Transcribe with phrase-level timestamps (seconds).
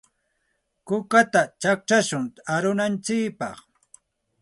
[0.87, 3.57] Kukata chaqchashun arunantsikpaq.